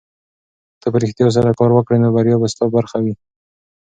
[0.73, 3.13] که ته په رښتیا سره کار وکړې نو بریا به ستا په برخه وي.